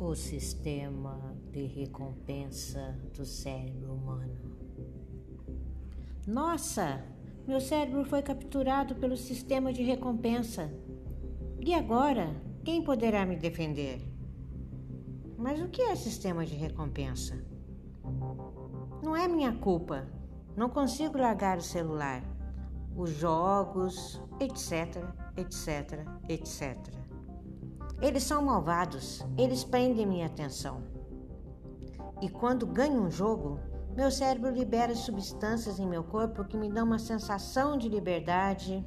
o 0.00 0.14
sistema 0.14 1.36
de 1.52 1.66
recompensa 1.66 2.98
do 3.14 3.26
cérebro 3.26 3.92
humano. 3.92 4.34
Nossa, 6.26 7.04
meu 7.46 7.60
cérebro 7.60 8.06
foi 8.06 8.22
capturado 8.22 8.94
pelo 8.94 9.14
sistema 9.14 9.70
de 9.74 9.82
recompensa. 9.82 10.72
E 11.60 11.74
agora, 11.74 12.34
quem 12.64 12.82
poderá 12.82 13.26
me 13.26 13.36
defender? 13.36 14.00
Mas 15.36 15.60
o 15.60 15.68
que 15.68 15.82
é 15.82 15.94
sistema 15.94 16.46
de 16.46 16.54
recompensa? 16.54 17.44
Não 19.02 19.14
é 19.14 19.28
minha 19.28 19.52
culpa. 19.52 20.08
Não 20.56 20.70
consigo 20.70 21.18
largar 21.18 21.58
o 21.58 21.62
celular, 21.62 22.22
os 22.96 23.10
jogos, 23.10 24.20
etc, 24.40 25.04
etc, 25.36 26.06
etc. 26.28 27.00
Eles 28.00 28.22
são 28.22 28.42
malvados, 28.42 29.24
eles 29.36 29.62
prendem 29.62 30.06
minha 30.06 30.26
atenção. 30.26 30.82
E 32.22 32.28
quando 32.28 32.66
ganho 32.66 33.02
um 33.02 33.10
jogo, 33.10 33.60
meu 33.96 34.10
cérebro 34.10 34.50
libera 34.50 34.94
substâncias 34.94 35.78
em 35.78 35.86
meu 35.86 36.04
corpo 36.04 36.44
que 36.44 36.56
me 36.56 36.70
dão 36.70 36.86
uma 36.86 36.98
sensação 36.98 37.76
de 37.76 37.88
liberdade. 37.88 38.84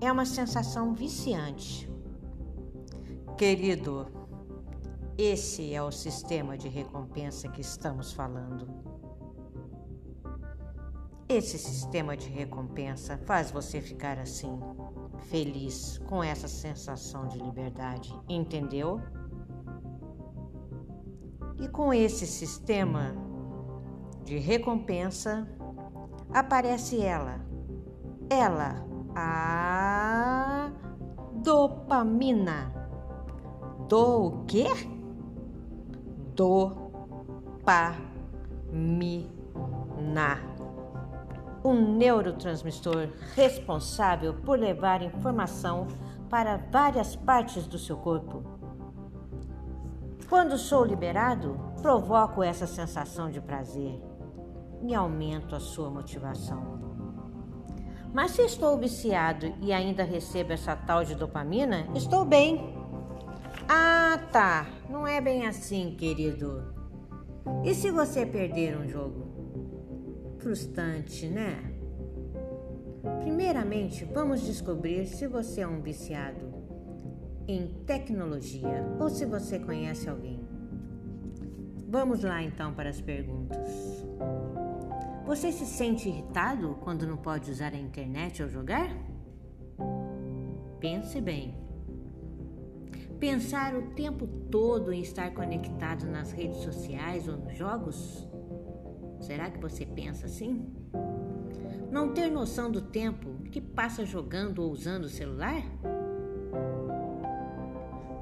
É 0.00 0.10
uma 0.10 0.26
sensação 0.26 0.92
viciante. 0.94 1.90
Querido, 3.36 4.06
esse 5.16 5.72
é 5.74 5.82
o 5.82 5.90
sistema 5.90 6.56
de 6.56 6.68
recompensa 6.68 7.48
que 7.48 7.60
estamos 7.60 8.12
falando. 8.12 8.68
Esse 11.28 11.58
sistema 11.58 12.16
de 12.16 12.28
recompensa 12.28 13.16
faz 13.18 13.50
você 13.50 13.80
ficar 13.80 14.18
assim, 14.18 14.58
feliz 15.22 15.98
com 16.06 16.22
essa 16.22 16.48
sensação 16.48 17.26
de 17.28 17.38
liberdade, 17.38 18.14
entendeu? 18.28 19.00
E 21.60 21.68
com 21.68 21.92
esse 21.94 22.26
sistema 22.26 23.14
de 24.24 24.38
recompensa 24.38 25.48
aparece 26.32 27.00
ela, 27.00 27.40
ela, 28.28 28.84
a 29.14 30.70
dopamina. 31.42 32.72
Do 33.88 34.26
o 34.26 34.44
quê? 34.46 34.66
Dopamina 36.34 36.92
um 41.64 41.96
neurotransmissor 41.96 43.08
responsável 43.34 44.34
por 44.34 44.58
levar 44.58 45.02
informação 45.02 45.86
para 46.28 46.56
várias 46.56 47.14
partes 47.14 47.66
do 47.66 47.78
seu 47.78 47.96
corpo. 47.96 48.42
Quando 50.28 50.56
sou 50.56 50.84
liberado, 50.84 51.60
provoco 51.82 52.42
essa 52.42 52.66
sensação 52.66 53.30
de 53.30 53.40
prazer 53.40 54.00
e 54.82 54.94
aumento 54.94 55.54
a 55.54 55.60
sua 55.60 55.90
motivação. 55.90 56.80
Mas 58.12 58.32
se 58.32 58.42
estou 58.42 58.76
viciado 58.78 59.54
e 59.60 59.72
ainda 59.72 60.04
recebo 60.04 60.52
essa 60.52 60.76
tal 60.76 61.04
de 61.04 61.14
dopamina, 61.14 61.86
estou 61.94 62.24
bem. 62.24 62.74
Ah, 63.68 64.18
tá. 64.30 64.66
Não 64.88 65.06
é 65.06 65.20
bem 65.20 65.46
assim, 65.46 65.94
querido. 65.96 66.74
E 67.64 67.74
se 67.74 67.90
você 67.90 68.26
perder 68.26 68.76
um 68.76 68.88
jogo? 68.88 69.41
Frustrante, 70.42 71.28
né? 71.28 71.56
Primeiramente, 73.22 74.04
vamos 74.04 74.42
descobrir 74.42 75.06
se 75.06 75.26
você 75.26 75.60
é 75.60 75.66
um 75.66 75.80
viciado 75.80 76.52
em 77.46 77.68
tecnologia 77.86 78.84
ou 78.98 79.08
se 79.08 79.24
você 79.24 79.58
conhece 79.58 80.08
alguém. 80.08 80.40
Vamos 81.88 82.22
lá 82.22 82.42
então 82.42 82.74
para 82.74 82.90
as 82.90 83.00
perguntas. 83.00 84.04
Você 85.24 85.52
se 85.52 85.64
sente 85.64 86.08
irritado 86.08 86.76
quando 86.80 87.06
não 87.06 87.16
pode 87.16 87.50
usar 87.50 87.72
a 87.72 87.78
internet 87.78 88.42
ou 88.42 88.48
jogar? 88.48 88.90
Pense 90.80 91.20
bem. 91.20 91.54
Pensar 93.20 93.76
o 93.76 93.90
tempo 93.90 94.26
todo 94.26 94.92
em 94.92 95.00
estar 95.00 95.32
conectado 95.32 96.06
nas 96.06 96.32
redes 96.32 96.58
sociais 96.58 97.28
ou 97.28 97.36
nos 97.36 97.56
jogos? 97.56 98.28
Será 99.22 99.48
que 99.48 99.58
você 99.60 99.86
pensa 99.86 100.26
assim? 100.26 100.66
Não 101.90 102.12
ter 102.12 102.28
noção 102.28 102.70
do 102.70 102.82
tempo 102.82 103.30
que 103.52 103.60
passa 103.60 104.04
jogando 104.04 104.58
ou 104.58 104.70
usando 104.72 105.04
o 105.04 105.08
celular? 105.08 105.62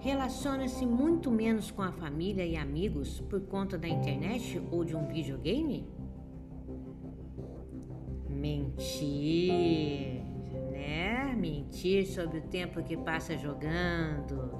Relaciona-se 0.00 0.84
muito 0.84 1.30
menos 1.30 1.70
com 1.70 1.80
a 1.80 1.90
família 1.90 2.44
e 2.44 2.54
amigos 2.54 3.20
por 3.22 3.40
conta 3.40 3.78
da 3.78 3.88
internet 3.88 4.60
ou 4.70 4.84
de 4.84 4.94
um 4.94 5.06
videogame? 5.06 5.88
Mentir, 8.28 10.22
né? 10.70 11.34
Mentir 11.34 12.06
sobre 12.08 12.38
o 12.38 12.42
tempo 12.42 12.82
que 12.82 12.96
passa 12.96 13.38
jogando. 13.38 14.50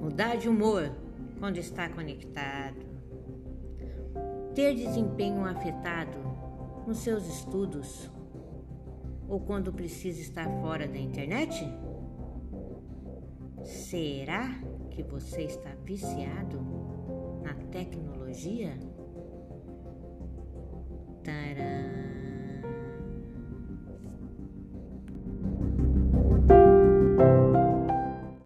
Mudar 0.00 0.36
de 0.36 0.48
humor 0.48 0.90
quando 1.38 1.58
está 1.58 1.88
conectado 1.88 2.91
ter 4.54 4.74
desempenho 4.74 5.44
afetado 5.44 6.18
nos 6.86 6.98
seus 6.98 7.26
estudos 7.26 8.10
ou 9.28 9.40
quando 9.40 9.72
precisa 9.72 10.20
estar 10.20 10.48
fora 10.60 10.86
da 10.86 10.98
internet? 10.98 11.64
Será 13.64 14.60
que 14.90 15.02
você 15.02 15.42
está 15.42 15.70
viciado 15.84 16.60
na 17.42 17.54
tecnologia? 17.70 18.78
Tcharam! 21.22 22.21